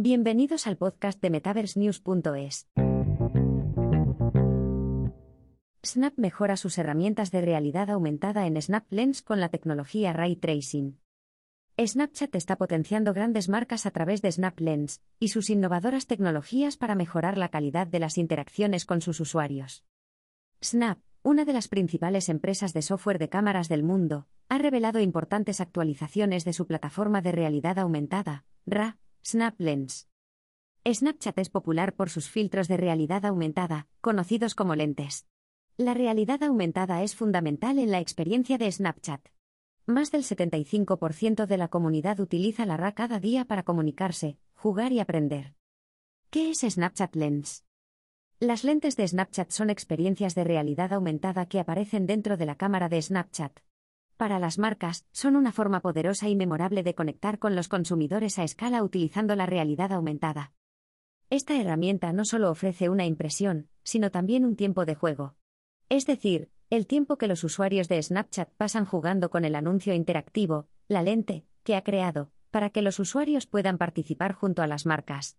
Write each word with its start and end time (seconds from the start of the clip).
Bienvenidos 0.00 0.68
al 0.68 0.76
podcast 0.76 1.20
de 1.20 1.28
MetaverseNews.es. 1.28 2.68
Snap 5.84 6.16
mejora 6.16 6.56
sus 6.56 6.78
herramientas 6.78 7.32
de 7.32 7.40
realidad 7.40 7.90
aumentada 7.90 8.46
en 8.46 8.62
Snap 8.62 8.84
Lens 8.90 9.22
con 9.22 9.40
la 9.40 9.48
tecnología 9.48 10.12
Ray 10.12 10.36
Tracing. 10.36 11.00
Snapchat 11.84 12.32
está 12.36 12.54
potenciando 12.54 13.12
grandes 13.12 13.48
marcas 13.48 13.86
a 13.86 13.90
través 13.90 14.22
de 14.22 14.30
Snap 14.30 14.60
Lens 14.60 15.02
y 15.18 15.30
sus 15.30 15.50
innovadoras 15.50 16.06
tecnologías 16.06 16.76
para 16.76 16.94
mejorar 16.94 17.36
la 17.36 17.48
calidad 17.48 17.88
de 17.88 17.98
las 17.98 18.18
interacciones 18.18 18.86
con 18.86 19.00
sus 19.00 19.18
usuarios. 19.18 19.84
Snap, 20.62 21.00
una 21.24 21.44
de 21.44 21.54
las 21.54 21.66
principales 21.66 22.28
empresas 22.28 22.72
de 22.72 22.82
software 22.82 23.18
de 23.18 23.30
cámaras 23.30 23.68
del 23.68 23.82
mundo, 23.82 24.28
ha 24.48 24.58
revelado 24.58 25.00
importantes 25.00 25.60
actualizaciones 25.60 26.44
de 26.44 26.52
su 26.52 26.68
plataforma 26.68 27.20
de 27.20 27.32
realidad 27.32 27.80
aumentada, 27.80 28.44
RA, 28.64 28.96
Snap 29.24 29.60
Lens. 29.60 30.08
Snapchat 30.86 31.38
es 31.38 31.50
popular 31.50 31.94
por 31.94 32.08
sus 32.08 32.30
filtros 32.30 32.66
de 32.66 32.76
realidad 32.76 33.26
aumentada, 33.26 33.86
conocidos 34.00 34.54
como 34.54 34.74
lentes. 34.74 35.26
La 35.76 35.92
realidad 35.92 36.42
aumentada 36.42 37.02
es 37.02 37.14
fundamental 37.14 37.78
en 37.78 37.90
la 37.90 38.00
experiencia 38.00 38.56
de 38.56 38.72
Snapchat. 38.72 39.20
Más 39.86 40.10
del 40.10 40.22
75% 40.22 41.46
de 41.46 41.58
la 41.58 41.68
comunidad 41.68 42.20
utiliza 42.20 42.64
la 42.64 42.76
RA 42.76 42.92
cada 42.92 43.20
día 43.20 43.44
para 43.44 43.64
comunicarse, 43.64 44.38
jugar 44.54 44.92
y 44.92 45.00
aprender. 45.00 45.54
¿Qué 46.30 46.50
es 46.50 46.60
Snapchat 46.60 47.14
Lens? 47.16 47.64
Las 48.40 48.64
lentes 48.64 48.96
de 48.96 49.06
Snapchat 49.06 49.50
son 49.50 49.68
experiencias 49.68 50.34
de 50.34 50.44
realidad 50.44 50.92
aumentada 50.92 51.46
que 51.46 51.60
aparecen 51.60 52.06
dentro 52.06 52.36
de 52.36 52.46
la 52.46 52.56
cámara 52.56 52.88
de 52.88 53.02
Snapchat. 53.02 53.60
Para 54.18 54.40
las 54.40 54.58
marcas, 54.58 55.06
son 55.12 55.36
una 55.36 55.52
forma 55.52 55.78
poderosa 55.78 56.28
y 56.28 56.34
memorable 56.34 56.82
de 56.82 56.96
conectar 56.96 57.38
con 57.38 57.54
los 57.54 57.68
consumidores 57.68 58.40
a 58.40 58.42
escala 58.42 58.82
utilizando 58.82 59.36
la 59.36 59.46
realidad 59.46 59.92
aumentada. 59.92 60.52
Esta 61.30 61.56
herramienta 61.56 62.12
no 62.12 62.24
solo 62.24 62.50
ofrece 62.50 62.88
una 62.88 63.06
impresión, 63.06 63.68
sino 63.84 64.10
también 64.10 64.44
un 64.44 64.56
tiempo 64.56 64.84
de 64.86 64.96
juego. 64.96 65.36
Es 65.88 66.04
decir, 66.04 66.50
el 66.68 66.88
tiempo 66.88 67.16
que 67.16 67.28
los 67.28 67.44
usuarios 67.44 67.86
de 67.86 68.02
Snapchat 68.02 68.50
pasan 68.56 68.86
jugando 68.86 69.30
con 69.30 69.44
el 69.44 69.54
anuncio 69.54 69.94
interactivo, 69.94 70.66
la 70.88 71.02
lente, 71.02 71.46
que 71.62 71.76
ha 71.76 71.84
creado, 71.84 72.32
para 72.50 72.70
que 72.70 72.82
los 72.82 72.98
usuarios 72.98 73.46
puedan 73.46 73.78
participar 73.78 74.32
junto 74.32 74.62
a 74.62 74.66
las 74.66 74.84
marcas. 74.84 75.38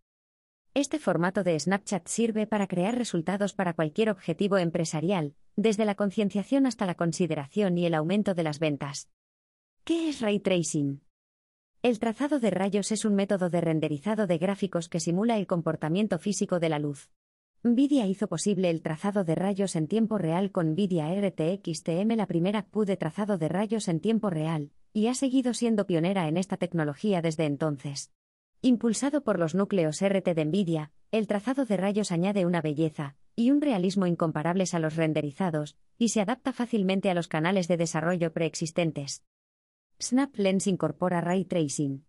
Este 0.74 1.00
formato 1.00 1.44
de 1.44 1.60
Snapchat 1.60 2.08
sirve 2.08 2.48
para 2.48 2.68
crear 2.68 2.96
resultados 2.96 3.54
para 3.54 3.74
cualquier 3.74 4.10
objetivo 4.10 4.58
empresarial, 4.58 5.36
desde 5.62 5.84
la 5.84 5.96
concienciación 5.96 6.66
hasta 6.66 6.86
la 6.86 6.96
consideración 6.96 7.78
y 7.78 7.86
el 7.86 7.94
aumento 7.94 8.34
de 8.34 8.44
las 8.44 8.60
ventas. 8.60 9.10
¿Qué 9.84 10.08
es 10.08 10.22
ray 10.22 10.40
tracing? 10.40 11.02
El 11.82 12.00
trazado 12.00 12.40
de 12.40 12.50
rayos 12.50 12.94
es 12.94 13.04
un 13.04 13.16
método 13.16 13.50
de 13.50 13.60
renderizado 13.60 14.26
de 14.26 14.38
gráficos 14.38 14.88
que 14.88 15.02
simula 15.02 15.38
el 15.38 15.48
comportamiento 15.48 16.18
físico 16.18 16.60
de 16.60 16.70
la 16.70 16.80
luz. 16.80 17.10
NVIDIA 17.64 18.06
hizo 18.08 18.28
posible 18.30 18.70
el 18.70 18.82
trazado 18.82 19.26
de 19.26 19.36
rayos 19.36 19.76
en 19.76 19.90
tiempo 19.90 20.18
real 20.18 20.54
con 20.54 20.72
NVIDIA 20.72 21.14
RTX 21.14 21.84
TM, 21.84 22.16
la 22.16 22.26
primera 22.26 22.64
CPU 22.64 22.86
de 22.86 22.96
trazado 22.96 23.38
de 23.38 23.50
rayos 23.50 23.90
en 23.90 24.00
tiempo 24.00 24.30
real, 24.30 24.72
y 24.94 25.08
ha 25.08 25.14
seguido 25.14 25.54
siendo 25.54 25.86
pionera 25.86 26.30
en 26.30 26.38
esta 26.38 26.56
tecnología 26.56 27.22
desde 27.22 27.46
entonces. 27.46 28.14
Impulsado 28.62 29.26
por 29.26 29.38
los 29.38 29.56
núcleos 29.56 30.02
RT 30.02 30.34
de 30.36 30.46
NVIDIA, 30.46 30.94
el 31.12 31.28
trazado 31.28 31.66
de 31.66 31.76
rayos 31.76 32.14
añade 32.14 32.46
una 32.46 32.62
belleza 32.62 33.18
y 33.40 33.52
un 33.52 33.62
realismo 33.62 34.06
incomparables 34.06 34.74
a 34.74 34.80
los 34.80 34.98
renderizados, 34.98 35.78
y 35.98 36.10
se 36.10 36.20
adapta 36.20 36.52
fácilmente 36.52 37.10
a 37.10 37.14
los 37.14 37.30
canales 37.30 37.70
de 37.70 37.78
desarrollo 37.78 38.34
preexistentes. 38.34 39.24
Snap 40.02 40.36
Lens 40.36 40.68
incorpora 40.68 41.22
Ray 41.22 41.46
Tracing. 41.46 42.04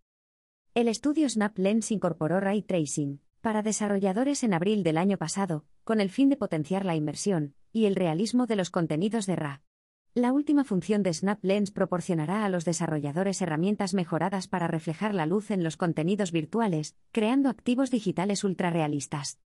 El 0.75 0.89
estudio 0.89 1.29
Snap 1.29 1.57
Lens 1.57 1.93
incorporó 1.93 2.41
Ray 2.41 2.63
Tracing 2.63 3.21
para 3.41 3.63
desarrolladores 3.63 4.43
en 4.43 4.55
abril 4.55 4.83
del 4.83 4.99
año 4.99 5.19
pasado, 5.19 5.65
con 5.85 6.01
el 6.01 6.11
fin 6.11 6.31
de 6.31 6.37
potenciar 6.37 6.85
la 6.85 6.97
inmersión 6.97 7.55
y 7.73 7.85
el 7.85 7.95
realismo 7.95 8.47
de 8.47 8.57
los 8.57 8.71
contenidos 8.71 9.27
de 9.27 9.37
RA. 9.37 9.63
La 10.15 10.33
última 10.33 10.65
función 10.65 11.05
de 11.05 11.15
Snap 11.15 11.45
Lens 11.45 11.71
proporcionará 11.71 12.45
a 12.45 12.49
los 12.49 12.65
desarrolladores 12.65 13.41
herramientas 13.41 13.95
mejoradas 13.95 14.49
para 14.49 14.67
reflejar 14.67 15.15
la 15.15 15.27
luz 15.27 15.53
en 15.53 15.63
los 15.63 15.77
contenidos 15.77 16.33
virtuales, 16.33 16.97
creando 17.13 17.51
activos 17.51 17.93
digitales 17.93 18.43
ultrarrealistas. 18.43 19.39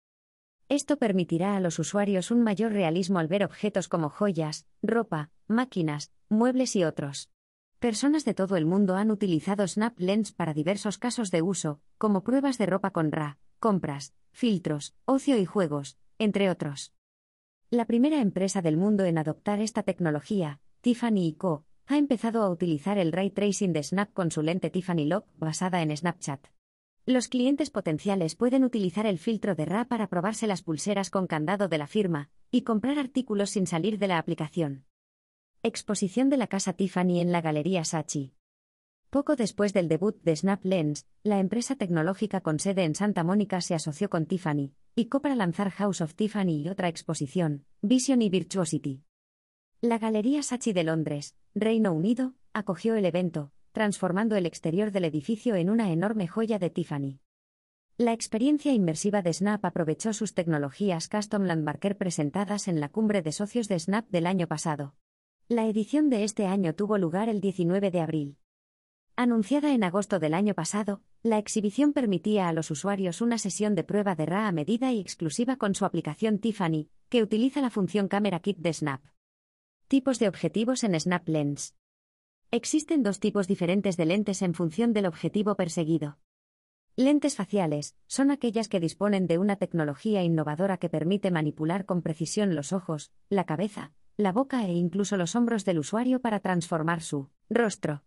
Esto 0.72 0.96
permitirá 0.96 1.54
a 1.54 1.60
los 1.60 1.78
usuarios 1.78 2.30
un 2.30 2.40
mayor 2.40 2.72
realismo 2.72 3.18
al 3.18 3.28
ver 3.28 3.44
objetos 3.44 3.88
como 3.88 4.08
joyas, 4.08 4.66
ropa, 4.82 5.30
máquinas, 5.46 6.12
muebles 6.30 6.76
y 6.76 6.84
otros. 6.84 7.28
Personas 7.78 8.24
de 8.24 8.32
todo 8.32 8.56
el 8.56 8.64
mundo 8.64 8.96
han 8.96 9.10
utilizado 9.10 9.68
Snap 9.68 10.00
Lens 10.00 10.32
para 10.32 10.54
diversos 10.54 10.96
casos 10.96 11.30
de 11.30 11.42
uso, 11.42 11.82
como 11.98 12.24
pruebas 12.24 12.56
de 12.56 12.64
ropa 12.64 12.90
con 12.90 13.12
RA, 13.12 13.36
compras, 13.58 14.14
filtros, 14.30 14.94
ocio 15.04 15.36
y 15.36 15.44
juegos, 15.44 15.98
entre 16.18 16.48
otros. 16.48 16.94
La 17.68 17.84
primera 17.84 18.22
empresa 18.22 18.62
del 18.62 18.78
mundo 18.78 19.04
en 19.04 19.18
adoptar 19.18 19.60
esta 19.60 19.82
tecnología, 19.82 20.58
Tiffany 20.80 21.34
Co., 21.36 21.66
ha 21.84 21.98
empezado 21.98 22.42
a 22.42 22.48
utilizar 22.48 22.96
el 22.96 23.12
ray 23.12 23.28
tracing 23.28 23.74
de 23.74 23.82
Snap 23.82 24.10
con 24.14 24.30
su 24.30 24.40
lente 24.40 24.70
Tiffany 24.70 25.04
Lock 25.04 25.26
basada 25.36 25.82
en 25.82 25.94
Snapchat. 25.94 26.46
Los 27.04 27.26
clientes 27.26 27.70
potenciales 27.70 28.36
pueden 28.36 28.62
utilizar 28.62 29.06
el 29.06 29.18
filtro 29.18 29.56
de 29.56 29.64
RA 29.64 29.86
para 29.86 30.06
probarse 30.06 30.46
las 30.46 30.62
pulseras 30.62 31.10
con 31.10 31.26
candado 31.26 31.66
de 31.66 31.76
la 31.76 31.88
firma 31.88 32.30
y 32.52 32.62
comprar 32.62 32.96
artículos 32.96 33.50
sin 33.50 33.66
salir 33.66 33.98
de 33.98 34.06
la 34.06 34.18
aplicación. 34.18 34.84
Exposición 35.64 36.30
de 36.30 36.36
la 36.36 36.46
casa 36.46 36.74
Tiffany 36.74 37.18
en 37.18 37.32
la 37.32 37.40
Galería 37.40 37.84
Sachi. 37.84 38.34
Poco 39.10 39.34
después 39.34 39.72
del 39.72 39.88
debut 39.88 40.16
de 40.22 40.36
Snap 40.36 40.64
Lens, 40.64 41.08
la 41.24 41.40
empresa 41.40 41.74
tecnológica 41.74 42.40
con 42.40 42.60
sede 42.60 42.84
en 42.84 42.94
Santa 42.94 43.24
Mónica 43.24 43.60
se 43.62 43.74
asoció 43.74 44.08
con 44.08 44.26
Tiffany 44.26 44.72
y 44.94 45.06
co 45.06 45.20
para 45.20 45.34
lanzar 45.34 45.70
House 45.70 46.02
of 46.02 46.14
Tiffany 46.14 46.62
y 46.62 46.68
otra 46.68 46.86
exposición, 46.86 47.64
Vision 47.80 48.22
y 48.22 48.30
Virtuosity. 48.30 49.02
La 49.80 49.98
Galería 49.98 50.44
Sachi 50.44 50.72
de 50.72 50.84
Londres, 50.84 51.34
Reino 51.52 51.92
Unido, 51.92 52.34
acogió 52.52 52.94
el 52.94 53.06
evento, 53.06 53.50
transformando 53.72 54.36
el 54.36 54.46
exterior 54.46 54.92
del 54.92 55.04
edificio 55.04 55.54
en 55.56 55.70
una 55.70 55.90
enorme 55.90 56.28
joya 56.28 56.58
de 56.58 56.70
Tiffany. 56.70 57.18
La 57.98 58.12
experiencia 58.12 58.72
inmersiva 58.72 59.22
de 59.22 59.32
Snap 59.32 59.64
aprovechó 59.64 60.12
sus 60.12 60.34
tecnologías 60.34 61.08
Custom 61.08 61.42
Landmarker 61.42 61.96
presentadas 61.96 62.68
en 62.68 62.80
la 62.80 62.88
cumbre 62.88 63.22
de 63.22 63.32
socios 63.32 63.68
de 63.68 63.78
Snap 63.78 64.08
del 64.08 64.26
año 64.26 64.46
pasado. 64.46 64.94
La 65.48 65.66
edición 65.66 66.08
de 66.08 66.24
este 66.24 66.46
año 66.46 66.74
tuvo 66.74 66.96
lugar 66.96 67.28
el 67.28 67.40
19 67.40 67.90
de 67.90 68.00
abril. 68.00 68.38
Anunciada 69.14 69.74
en 69.74 69.84
agosto 69.84 70.18
del 70.18 70.32
año 70.32 70.54
pasado, 70.54 71.02
la 71.22 71.36
exhibición 71.36 71.92
permitía 71.92 72.48
a 72.48 72.52
los 72.54 72.70
usuarios 72.70 73.20
una 73.20 73.36
sesión 73.36 73.74
de 73.74 73.84
prueba 73.84 74.14
de 74.14 74.24
RA 74.24 74.48
a 74.48 74.52
medida 74.52 74.90
y 74.90 75.00
exclusiva 75.00 75.56
con 75.56 75.74
su 75.74 75.84
aplicación 75.84 76.38
Tiffany, 76.38 76.88
que 77.10 77.22
utiliza 77.22 77.60
la 77.60 77.68
función 77.68 78.08
Camera 78.08 78.40
Kit 78.40 78.56
de 78.58 78.72
Snap. 78.72 79.02
Tipos 79.86 80.18
de 80.18 80.28
objetivos 80.28 80.82
en 80.82 80.98
Snap 80.98 81.28
Lens. 81.28 81.74
Existen 82.54 83.02
dos 83.02 83.18
tipos 83.18 83.48
diferentes 83.48 83.96
de 83.96 84.04
lentes 84.04 84.42
en 84.42 84.52
función 84.52 84.92
del 84.92 85.06
objetivo 85.06 85.54
perseguido. 85.54 86.18
Lentes 86.96 87.34
faciales 87.34 87.96
son 88.06 88.30
aquellas 88.30 88.68
que 88.68 88.78
disponen 88.78 89.26
de 89.26 89.38
una 89.38 89.56
tecnología 89.56 90.22
innovadora 90.22 90.76
que 90.76 90.90
permite 90.90 91.30
manipular 91.30 91.86
con 91.86 92.02
precisión 92.02 92.54
los 92.54 92.74
ojos, 92.74 93.10
la 93.30 93.46
cabeza, 93.46 93.92
la 94.18 94.32
boca 94.32 94.66
e 94.66 94.72
incluso 94.74 95.16
los 95.16 95.34
hombros 95.34 95.64
del 95.64 95.78
usuario 95.78 96.20
para 96.20 96.40
transformar 96.40 97.00
su 97.00 97.30
rostro. 97.48 98.04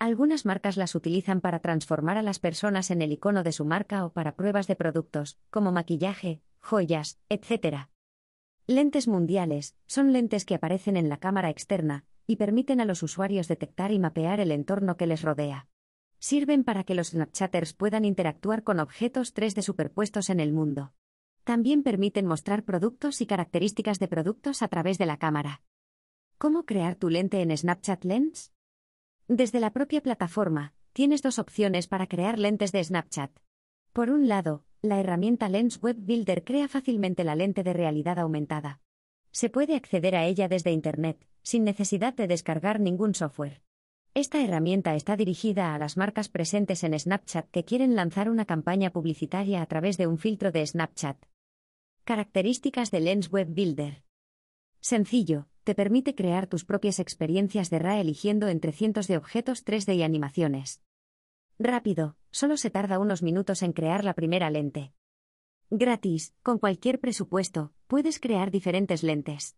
Algunas 0.00 0.44
marcas 0.44 0.76
las 0.76 0.96
utilizan 0.96 1.40
para 1.40 1.60
transformar 1.60 2.18
a 2.18 2.22
las 2.22 2.40
personas 2.40 2.90
en 2.90 3.00
el 3.00 3.12
icono 3.12 3.44
de 3.44 3.52
su 3.52 3.64
marca 3.64 4.04
o 4.04 4.12
para 4.12 4.34
pruebas 4.34 4.66
de 4.66 4.74
productos, 4.74 5.38
como 5.50 5.70
maquillaje, 5.70 6.42
joyas, 6.58 7.20
etc. 7.28 7.90
Lentes 8.66 9.06
mundiales 9.06 9.76
son 9.86 10.12
lentes 10.12 10.44
que 10.44 10.56
aparecen 10.56 10.96
en 10.96 11.08
la 11.08 11.18
cámara 11.18 11.48
externa 11.48 12.06
y 12.26 12.36
permiten 12.36 12.80
a 12.80 12.84
los 12.84 13.02
usuarios 13.02 13.48
detectar 13.48 13.92
y 13.92 13.98
mapear 13.98 14.40
el 14.40 14.50
entorno 14.50 14.96
que 14.96 15.06
les 15.06 15.22
rodea. 15.22 15.68
Sirven 16.18 16.64
para 16.64 16.84
que 16.84 16.94
los 16.94 17.08
Snapchatters 17.08 17.74
puedan 17.74 18.04
interactuar 18.04 18.62
con 18.62 18.80
objetos 18.80 19.34
3D 19.34 19.62
superpuestos 19.62 20.30
en 20.30 20.40
el 20.40 20.52
mundo. 20.52 20.92
También 21.44 21.82
permiten 21.82 22.24
mostrar 22.26 22.64
productos 22.64 23.20
y 23.20 23.26
características 23.26 23.98
de 23.98 24.08
productos 24.08 24.62
a 24.62 24.68
través 24.68 24.96
de 24.96 25.06
la 25.06 25.18
cámara. 25.18 25.62
¿Cómo 26.38 26.64
crear 26.64 26.96
tu 26.96 27.10
lente 27.10 27.42
en 27.42 27.54
Snapchat 27.54 28.04
Lens? 28.04 28.52
Desde 29.28 29.60
la 29.60 29.70
propia 29.70 30.02
plataforma, 30.02 30.72
tienes 30.94 31.22
dos 31.22 31.38
opciones 31.38 31.86
para 31.86 32.06
crear 32.06 32.38
lentes 32.38 32.72
de 32.72 32.82
Snapchat. 32.82 33.30
Por 33.92 34.10
un 34.10 34.28
lado, 34.28 34.64
la 34.80 35.00
herramienta 35.00 35.48
Lens 35.48 35.82
Web 35.82 35.96
Builder 35.98 36.44
crea 36.44 36.68
fácilmente 36.68 37.24
la 37.24 37.34
lente 37.34 37.62
de 37.62 37.72
realidad 37.72 38.18
aumentada. 38.18 38.80
Se 39.30 39.50
puede 39.50 39.76
acceder 39.76 40.16
a 40.16 40.26
ella 40.26 40.48
desde 40.48 40.72
Internet, 40.72 41.26
sin 41.44 41.62
necesidad 41.62 42.14
de 42.14 42.26
descargar 42.26 42.80
ningún 42.80 43.14
software. 43.14 43.62
Esta 44.14 44.42
herramienta 44.42 44.96
está 44.96 45.16
dirigida 45.16 45.74
a 45.74 45.78
las 45.78 45.96
marcas 45.96 46.28
presentes 46.28 46.82
en 46.82 46.98
Snapchat 46.98 47.50
que 47.50 47.64
quieren 47.64 47.94
lanzar 47.94 48.30
una 48.30 48.44
campaña 48.44 48.90
publicitaria 48.90 49.62
a 49.62 49.66
través 49.66 49.96
de 49.98 50.06
un 50.06 50.18
filtro 50.18 50.50
de 50.50 50.66
Snapchat. 50.66 51.16
Características 52.04 52.90
de 52.90 53.00
Lens 53.00 53.30
Web 53.30 53.48
Builder. 53.50 54.02
Sencillo, 54.80 55.48
te 55.64 55.74
permite 55.74 56.14
crear 56.14 56.46
tus 56.46 56.64
propias 56.64 56.98
experiencias 56.98 57.70
de 57.70 57.78
RA 57.78 58.00
eligiendo 58.00 58.48
entre 58.48 58.72
cientos 58.72 59.06
de 59.06 59.16
objetos 59.16 59.64
3D 59.64 59.96
y 59.96 60.02
animaciones. 60.02 60.82
Rápido, 61.58 62.16
solo 62.30 62.56
se 62.56 62.70
tarda 62.70 62.98
unos 62.98 63.22
minutos 63.22 63.62
en 63.62 63.72
crear 63.72 64.04
la 64.04 64.14
primera 64.14 64.50
lente. 64.50 64.92
Gratis, 65.70 66.34
con 66.42 66.58
cualquier 66.58 67.00
presupuesto, 67.00 67.72
puedes 67.86 68.20
crear 68.20 68.50
diferentes 68.50 69.02
lentes. 69.02 69.56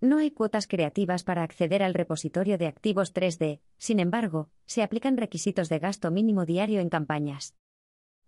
No 0.00 0.18
hay 0.18 0.30
cuotas 0.30 0.68
creativas 0.68 1.24
para 1.24 1.42
acceder 1.42 1.82
al 1.82 1.92
repositorio 1.92 2.56
de 2.56 2.68
activos 2.68 3.12
3D, 3.12 3.60
sin 3.78 3.98
embargo, 3.98 4.48
se 4.64 4.84
aplican 4.84 5.16
requisitos 5.16 5.68
de 5.68 5.80
gasto 5.80 6.12
mínimo 6.12 6.46
diario 6.46 6.80
en 6.80 6.88
campañas. 6.88 7.56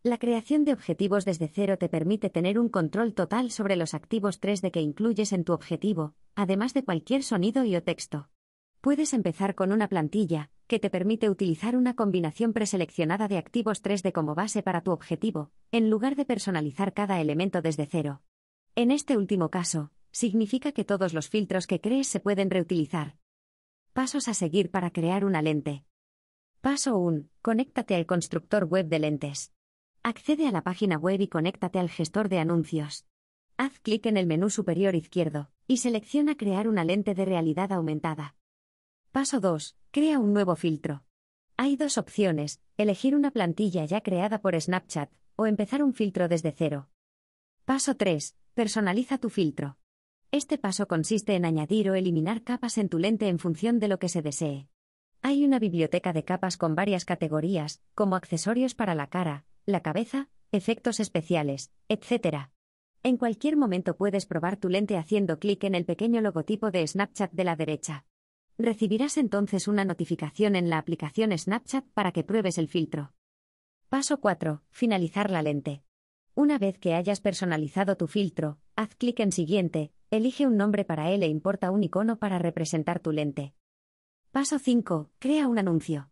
La 0.02 0.18
creación 0.18 0.64
de 0.64 0.72
objetivos 0.72 1.24
desde 1.24 1.46
cero 1.46 1.78
te 1.78 1.88
permite 1.88 2.28
tener 2.28 2.58
un 2.58 2.70
control 2.70 3.14
total 3.14 3.52
sobre 3.52 3.76
los 3.76 3.94
activos 3.94 4.40
3D 4.40 4.72
que 4.72 4.80
incluyes 4.80 5.32
en 5.32 5.44
tu 5.44 5.52
objetivo, 5.52 6.14
además 6.34 6.74
de 6.74 6.84
cualquier 6.84 7.22
sonido 7.22 7.64
y 7.64 7.76
o 7.76 7.84
texto. 7.84 8.30
Puedes 8.80 9.12
empezar 9.12 9.54
con 9.54 9.70
una 9.70 9.88
plantilla, 9.88 10.50
que 10.66 10.80
te 10.80 10.90
permite 10.90 11.30
utilizar 11.30 11.76
una 11.76 11.94
combinación 11.94 12.52
preseleccionada 12.52 13.28
de 13.28 13.38
activos 13.38 13.80
3D 13.84 14.10
como 14.10 14.34
base 14.34 14.64
para 14.64 14.80
tu 14.80 14.90
objetivo, 14.90 15.52
en 15.70 15.88
lugar 15.88 16.16
de 16.16 16.24
personalizar 16.24 16.94
cada 16.94 17.20
elemento 17.20 17.62
desde 17.62 17.86
cero. 17.86 18.22
En 18.74 18.90
este 18.90 19.16
último 19.16 19.50
caso, 19.50 19.92
significa 20.12 20.72
que 20.72 20.84
todos 20.84 21.14
los 21.14 21.28
filtros 21.28 21.66
que 21.66 21.80
crees 21.80 22.06
se 22.06 22.20
pueden 22.20 22.50
reutilizar. 22.50 23.16
Pasos 23.92 24.28
a 24.28 24.34
seguir 24.34 24.70
para 24.70 24.90
crear 24.90 25.24
una 25.24 25.42
lente. 25.42 25.84
Paso 26.60 26.96
1. 26.98 27.24
Conéctate 27.42 27.94
al 27.94 28.06
constructor 28.06 28.64
web 28.64 28.86
de 28.86 28.98
lentes. 28.98 29.52
Accede 30.02 30.46
a 30.46 30.52
la 30.52 30.62
página 30.62 30.96
web 30.96 31.20
y 31.20 31.28
conéctate 31.28 31.78
al 31.78 31.90
gestor 31.90 32.28
de 32.28 32.38
anuncios. 32.38 33.06
Haz 33.56 33.80
clic 33.80 34.06
en 34.06 34.16
el 34.16 34.26
menú 34.26 34.48
superior 34.48 34.94
izquierdo 34.94 35.50
y 35.66 35.78
selecciona 35.78 36.36
Crear 36.36 36.68
una 36.68 36.84
lente 36.84 37.14
de 37.14 37.24
realidad 37.24 37.72
aumentada. 37.72 38.36
Paso 39.12 39.40
2. 39.40 39.76
Crea 39.90 40.18
un 40.18 40.32
nuevo 40.32 40.54
filtro. 40.54 41.04
Hay 41.56 41.76
dos 41.76 41.98
opciones, 41.98 42.60
elegir 42.76 43.14
una 43.14 43.30
plantilla 43.30 43.84
ya 43.84 44.00
creada 44.00 44.40
por 44.40 44.58
Snapchat 44.58 45.10
o 45.36 45.46
empezar 45.46 45.82
un 45.82 45.94
filtro 45.94 46.28
desde 46.28 46.52
cero. 46.52 46.88
Paso 47.64 47.96
3. 47.96 48.36
Personaliza 48.54 49.18
tu 49.18 49.30
filtro. 49.30 49.79
Este 50.32 50.58
paso 50.58 50.86
consiste 50.86 51.34
en 51.34 51.44
añadir 51.44 51.90
o 51.90 51.96
eliminar 51.96 52.44
capas 52.44 52.78
en 52.78 52.88
tu 52.88 53.00
lente 53.00 53.26
en 53.26 53.40
función 53.40 53.80
de 53.80 53.88
lo 53.88 53.98
que 53.98 54.08
se 54.08 54.22
desee. 54.22 54.68
Hay 55.22 55.44
una 55.44 55.58
biblioteca 55.58 56.12
de 56.12 56.24
capas 56.24 56.56
con 56.56 56.76
varias 56.76 57.04
categorías, 57.04 57.82
como 57.96 58.14
accesorios 58.14 58.76
para 58.76 58.94
la 58.94 59.08
cara, 59.08 59.44
la 59.66 59.80
cabeza, 59.80 60.28
efectos 60.52 61.00
especiales, 61.00 61.72
etc. 61.88 62.50
En 63.02 63.16
cualquier 63.16 63.56
momento 63.56 63.96
puedes 63.96 64.24
probar 64.24 64.56
tu 64.56 64.68
lente 64.68 64.96
haciendo 64.96 65.40
clic 65.40 65.64
en 65.64 65.74
el 65.74 65.84
pequeño 65.84 66.20
logotipo 66.20 66.70
de 66.70 66.86
Snapchat 66.86 67.32
de 67.32 67.44
la 67.44 67.56
derecha. 67.56 68.06
Recibirás 68.56 69.16
entonces 69.16 69.66
una 69.66 69.84
notificación 69.84 70.54
en 70.54 70.70
la 70.70 70.78
aplicación 70.78 71.36
Snapchat 71.36 71.86
para 71.92 72.12
que 72.12 72.22
pruebes 72.22 72.56
el 72.56 72.68
filtro. 72.68 73.14
Paso 73.88 74.20
4. 74.20 74.62
Finalizar 74.70 75.28
la 75.28 75.42
lente. 75.42 75.82
Una 76.36 76.56
vez 76.58 76.78
que 76.78 76.94
hayas 76.94 77.20
personalizado 77.20 77.96
tu 77.96 78.06
filtro, 78.06 78.60
haz 78.76 78.94
clic 78.94 79.18
en 79.18 79.32
Siguiente, 79.32 79.92
Elige 80.12 80.44
un 80.48 80.56
nombre 80.56 80.84
para 80.84 81.12
él 81.12 81.22
e 81.22 81.28
importa 81.28 81.70
un 81.70 81.84
icono 81.84 82.18
para 82.18 82.40
representar 82.40 82.98
tu 82.98 83.12
lente. 83.12 83.54
Paso 84.32 84.58
5. 84.58 85.08
Crea 85.20 85.46
un 85.46 85.56
anuncio. 85.56 86.10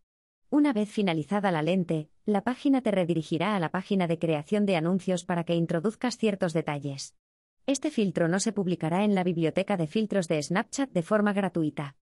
Una 0.49 0.71
vez 0.71 0.89
finalizada 0.89 1.51
la 1.51 1.61
lente, 1.61 2.09
la 2.23 2.45
página 2.45 2.81
te 2.81 2.91
redirigirá 2.91 3.57
a 3.57 3.59
la 3.59 3.71
página 3.71 4.07
de 4.07 4.17
creación 4.17 4.65
de 4.65 4.77
anuncios 4.77 5.25
para 5.25 5.43
que 5.43 5.53
introduzcas 5.53 6.17
ciertos 6.17 6.53
detalles. 6.53 7.17
Este 7.65 7.91
filtro 7.91 8.29
no 8.29 8.39
se 8.39 8.53
publicará 8.53 9.03
en 9.03 9.15
la 9.15 9.25
biblioteca 9.25 9.75
de 9.75 9.87
filtros 9.87 10.29
de 10.29 10.41
Snapchat 10.41 10.91
de 10.91 11.03
forma 11.03 11.33
gratuita. 11.33 11.97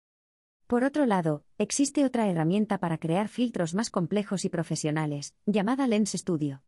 Por 0.68 0.84
otro 0.84 1.06
lado, 1.06 1.46
existe 1.58 2.04
otra 2.04 2.28
herramienta 2.28 2.78
para 2.78 2.98
crear 2.98 3.30
filtros 3.30 3.74
más 3.74 3.90
complejos 3.90 4.44
y 4.44 4.50
profesionales, 4.50 5.34
llamada 5.46 5.88
Lens 5.88 6.12
Studio. 6.12 6.65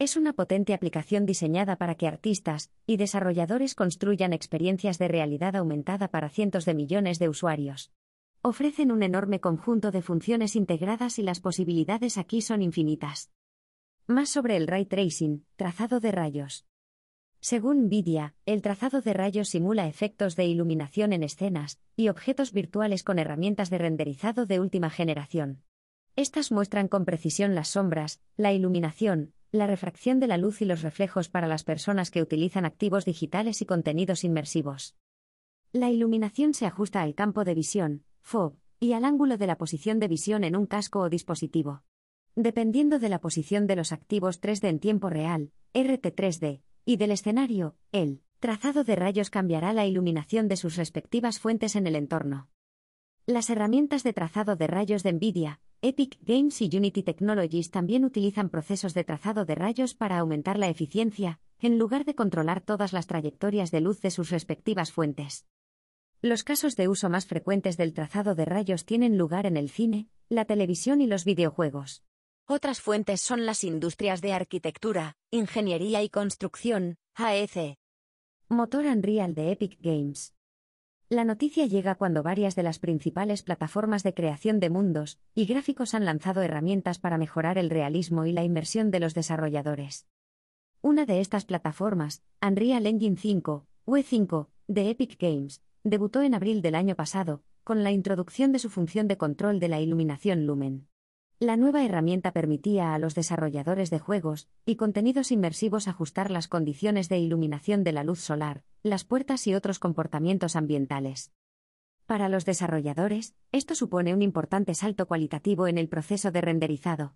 Es 0.00 0.16
una 0.16 0.32
potente 0.32 0.74
aplicación 0.74 1.26
diseñada 1.26 1.74
para 1.74 1.96
que 1.96 2.06
artistas 2.06 2.70
y 2.86 2.98
desarrolladores 2.98 3.74
construyan 3.74 4.32
experiencias 4.32 4.96
de 4.98 5.08
realidad 5.08 5.56
aumentada 5.56 6.06
para 6.06 6.28
cientos 6.28 6.64
de 6.64 6.74
millones 6.74 7.18
de 7.18 7.28
usuarios. 7.28 7.90
Ofrecen 8.40 8.92
un 8.92 9.02
enorme 9.02 9.40
conjunto 9.40 9.90
de 9.90 10.00
funciones 10.00 10.54
integradas 10.54 11.18
y 11.18 11.22
las 11.22 11.40
posibilidades 11.40 12.16
aquí 12.16 12.42
son 12.42 12.62
infinitas. 12.62 13.32
Más 14.06 14.28
sobre 14.28 14.56
el 14.56 14.68
ray 14.68 14.86
tracing, 14.86 15.44
trazado 15.56 15.98
de 15.98 16.12
rayos. 16.12 16.64
Según 17.40 17.86
Nvidia, 17.86 18.36
el 18.46 18.62
trazado 18.62 19.00
de 19.00 19.12
rayos 19.14 19.48
simula 19.48 19.88
efectos 19.88 20.36
de 20.36 20.44
iluminación 20.46 21.12
en 21.12 21.24
escenas 21.24 21.80
y 21.96 22.08
objetos 22.08 22.52
virtuales 22.52 23.02
con 23.02 23.18
herramientas 23.18 23.68
de 23.68 23.78
renderizado 23.78 24.46
de 24.46 24.60
última 24.60 24.90
generación. 24.90 25.64
Estas 26.14 26.52
muestran 26.52 26.86
con 26.86 27.04
precisión 27.04 27.56
las 27.56 27.68
sombras, 27.68 28.20
la 28.36 28.52
iluminación, 28.52 29.34
la 29.50 29.66
refracción 29.66 30.20
de 30.20 30.26
la 30.26 30.36
luz 30.36 30.60
y 30.60 30.64
los 30.64 30.82
reflejos 30.82 31.28
para 31.28 31.46
las 31.46 31.64
personas 31.64 32.10
que 32.10 32.20
utilizan 32.20 32.64
activos 32.64 33.04
digitales 33.04 33.62
y 33.62 33.66
contenidos 33.66 34.24
inmersivos. 34.24 34.96
La 35.72 35.90
iluminación 35.90 36.54
se 36.54 36.66
ajusta 36.66 37.02
al 37.02 37.14
campo 37.14 37.44
de 37.44 37.54
visión, 37.54 38.04
FOB, 38.22 38.56
y 38.80 38.92
al 38.92 39.04
ángulo 39.04 39.38
de 39.38 39.46
la 39.46 39.58
posición 39.58 39.98
de 39.98 40.08
visión 40.08 40.44
en 40.44 40.54
un 40.54 40.66
casco 40.66 41.00
o 41.00 41.08
dispositivo. 41.08 41.82
Dependiendo 42.36 42.98
de 42.98 43.08
la 43.08 43.20
posición 43.20 43.66
de 43.66 43.76
los 43.76 43.92
activos 43.92 44.40
3D 44.40 44.68
en 44.68 44.78
tiempo 44.78 45.10
real, 45.10 45.50
RT3D, 45.74 46.62
y 46.84 46.96
del 46.96 47.10
escenario, 47.10 47.76
el 47.90 48.22
trazado 48.38 48.84
de 48.84 48.96
rayos 48.96 49.30
cambiará 49.30 49.72
la 49.72 49.86
iluminación 49.86 50.46
de 50.48 50.56
sus 50.56 50.76
respectivas 50.76 51.38
fuentes 51.38 51.74
en 51.74 51.86
el 51.86 51.96
entorno. 51.96 52.48
Las 53.26 53.50
herramientas 53.50 54.04
de 54.04 54.12
trazado 54.12 54.56
de 54.56 54.68
rayos 54.68 55.02
de 55.02 55.12
NVIDIA, 55.12 55.60
Epic 55.80 56.18
Games 56.22 56.60
y 56.60 56.76
Unity 56.76 57.04
Technologies 57.04 57.70
también 57.70 58.04
utilizan 58.04 58.48
procesos 58.48 58.94
de 58.94 59.04
trazado 59.04 59.44
de 59.44 59.54
rayos 59.54 59.94
para 59.94 60.18
aumentar 60.18 60.58
la 60.58 60.68
eficiencia, 60.68 61.38
en 61.60 61.78
lugar 61.78 62.04
de 62.04 62.16
controlar 62.16 62.60
todas 62.60 62.92
las 62.92 63.06
trayectorias 63.06 63.70
de 63.70 63.80
luz 63.80 64.00
de 64.00 64.10
sus 64.10 64.30
respectivas 64.30 64.90
fuentes. 64.90 65.46
Los 66.20 66.42
casos 66.42 66.74
de 66.74 66.88
uso 66.88 67.08
más 67.10 67.26
frecuentes 67.26 67.76
del 67.76 67.94
trazado 67.94 68.34
de 68.34 68.44
rayos 68.44 68.86
tienen 68.86 69.16
lugar 69.16 69.46
en 69.46 69.56
el 69.56 69.70
cine, 69.70 70.08
la 70.28 70.44
televisión 70.46 71.00
y 71.00 71.06
los 71.06 71.24
videojuegos. 71.24 72.02
Otras 72.48 72.80
fuentes 72.80 73.20
son 73.20 73.46
las 73.46 73.62
industrias 73.62 74.20
de 74.20 74.32
arquitectura, 74.32 75.14
ingeniería 75.30 76.02
y 76.02 76.08
construcción, 76.08 76.96
AEC. 77.14 77.76
Motor 78.48 78.86
Unreal 78.86 79.32
de 79.32 79.52
Epic 79.52 79.78
Games. 79.80 80.34
La 81.10 81.24
noticia 81.24 81.64
llega 81.64 81.94
cuando 81.94 82.22
varias 82.22 82.54
de 82.54 82.62
las 82.62 82.78
principales 82.78 83.42
plataformas 83.42 84.02
de 84.02 84.12
creación 84.12 84.60
de 84.60 84.68
mundos 84.68 85.18
y 85.34 85.46
gráficos 85.46 85.94
han 85.94 86.04
lanzado 86.04 86.42
herramientas 86.42 86.98
para 86.98 87.16
mejorar 87.16 87.56
el 87.56 87.70
realismo 87.70 88.26
y 88.26 88.32
la 88.32 88.44
inmersión 88.44 88.90
de 88.90 89.00
los 89.00 89.14
desarrolladores. 89.14 90.06
Una 90.82 91.06
de 91.06 91.20
estas 91.20 91.46
plataformas, 91.46 92.22
Unreal 92.46 92.86
Engine 92.86 93.16
5, 93.16 93.66
UE5, 93.86 94.48
de 94.66 94.90
Epic 94.90 95.16
Games, 95.18 95.62
debutó 95.82 96.20
en 96.20 96.34
abril 96.34 96.60
del 96.60 96.74
año 96.74 96.94
pasado, 96.94 97.42
con 97.64 97.84
la 97.84 97.90
introducción 97.90 98.52
de 98.52 98.58
su 98.58 98.68
función 98.68 99.08
de 99.08 99.16
control 99.16 99.60
de 99.60 99.68
la 99.68 99.80
iluminación 99.80 100.44
Lumen. 100.44 100.88
La 101.40 101.56
nueva 101.56 101.84
herramienta 101.84 102.32
permitía 102.32 102.94
a 102.94 102.98
los 102.98 103.14
desarrolladores 103.14 103.90
de 103.90 104.00
juegos 104.00 104.48
y 104.66 104.74
contenidos 104.74 105.30
inmersivos 105.30 105.86
ajustar 105.86 106.32
las 106.32 106.48
condiciones 106.48 107.08
de 107.08 107.20
iluminación 107.20 107.84
de 107.84 107.92
la 107.92 108.02
luz 108.02 108.18
solar, 108.18 108.64
las 108.82 109.04
puertas 109.04 109.46
y 109.46 109.54
otros 109.54 109.78
comportamientos 109.78 110.56
ambientales. 110.56 111.30
Para 112.06 112.28
los 112.28 112.44
desarrolladores, 112.44 113.36
esto 113.52 113.76
supone 113.76 114.14
un 114.14 114.22
importante 114.22 114.74
salto 114.74 115.06
cualitativo 115.06 115.68
en 115.68 115.78
el 115.78 115.88
proceso 115.88 116.32
de 116.32 116.40
renderizado. 116.40 117.14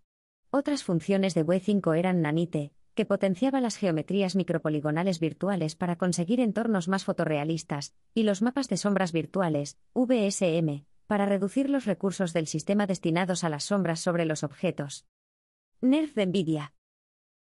Otras 0.50 0.84
funciones 0.84 1.34
de 1.34 1.44
W5 1.44 1.98
eran 1.98 2.22
Nanite, 2.22 2.72
que 2.94 3.04
potenciaba 3.04 3.60
las 3.60 3.76
geometrías 3.76 4.36
micropoligonales 4.36 5.18
virtuales 5.18 5.74
para 5.74 5.96
conseguir 5.96 6.38
entornos 6.38 6.86
más 6.86 7.04
fotorrealistas, 7.04 7.96
y 8.14 8.22
los 8.22 8.40
mapas 8.40 8.68
de 8.68 8.76
sombras 8.76 9.10
virtuales, 9.10 9.78
VSM, 9.94 10.84
para 11.06 11.26
reducir 11.26 11.68
los 11.68 11.84
recursos 11.84 12.32
del 12.32 12.46
sistema 12.46 12.86
destinados 12.86 13.44
a 13.44 13.48
las 13.48 13.64
sombras 13.64 14.00
sobre 14.00 14.24
los 14.24 14.42
objetos. 14.42 15.06
NERF 15.80 16.14
de 16.14 16.26
NVIDIA. 16.26 16.74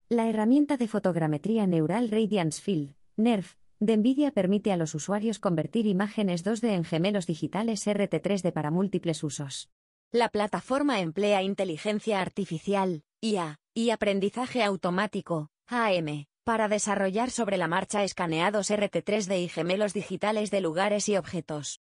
La 0.09 0.27
herramienta 0.27 0.77
de 0.77 0.87
fotogrametría 0.87 1.67
Neural 1.67 2.09
Radiance 2.09 2.61
Field, 2.61 2.95
NERF, 3.15 3.55
de 3.79 3.97
NVIDIA 3.97 4.31
permite 4.31 4.71
a 4.71 4.77
los 4.77 4.93
usuarios 4.93 5.39
convertir 5.39 5.87
imágenes 5.87 6.45
2D 6.45 6.69
en 6.69 6.83
gemelos 6.83 7.25
digitales 7.25 7.87
RT3D 7.87 8.51
para 8.51 8.69
múltiples 8.69 9.23
usos. 9.23 9.69
La 10.11 10.29
plataforma 10.29 10.99
emplea 10.99 11.41
inteligencia 11.41 12.21
artificial, 12.21 13.03
IA, 13.21 13.59
y 13.73 13.91
aprendizaje 13.91 14.63
automático, 14.63 15.49
AM, 15.67 16.25
para 16.43 16.67
desarrollar 16.67 17.31
sobre 17.31 17.57
la 17.57 17.67
marcha 17.67 18.03
escaneados 18.03 18.69
RT3D 18.69 19.43
y 19.43 19.47
gemelos 19.47 19.93
digitales 19.93 20.51
de 20.51 20.61
lugares 20.61 21.07
y 21.07 21.15
objetos. 21.15 21.79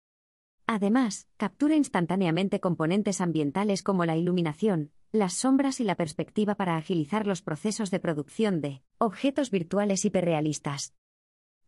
Además, 0.72 1.28
captura 1.38 1.76
instantáneamente 1.76 2.60
componentes 2.60 3.22
ambientales 3.22 3.82
como 3.82 4.06
la 4.06 4.16
iluminación, 4.18 4.92
las 5.12 5.34
sombras 5.34 5.80
y 5.80 5.84
la 5.84 5.96
perspectiva 5.96 6.54
para 6.54 6.78
agilizar 6.78 7.26
los 7.26 7.42
procesos 7.42 7.90
de 7.90 8.00
producción 8.00 8.62
de 8.62 8.84
objetos 9.00 9.50
virtuales 9.50 10.06
hiperrealistas. 10.06 10.94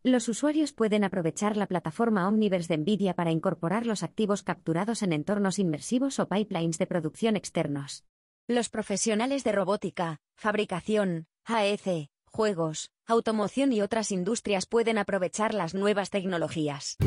Los 0.04 0.28
usuarios 0.28 0.72
pueden 0.72 1.02
aprovechar 1.02 1.56
la 1.56 1.66
plataforma 1.66 2.28
Omniverse 2.28 2.68
de 2.68 2.78
NVIDIA 2.78 3.14
para 3.14 3.32
incorporar 3.32 3.86
los 3.86 4.04
activos 4.04 4.44
capturados 4.44 5.02
en 5.02 5.12
entornos 5.12 5.58
inmersivos 5.58 6.20
o 6.20 6.28
pipelines 6.28 6.78
de 6.78 6.86
producción 6.86 7.34
externos. 7.34 8.04
Los 8.46 8.68
profesionales 8.68 9.42
de 9.42 9.50
robótica, 9.50 10.20
fabricación, 10.36 11.26
AEC, 11.44 12.08
juegos, 12.26 12.92
automoción 13.06 13.72
y 13.72 13.80
otras 13.80 14.12
industrias 14.12 14.66
pueden 14.66 14.96
aprovechar 14.96 15.54
las 15.54 15.74
nuevas 15.74 16.10
tecnologías. 16.10 16.98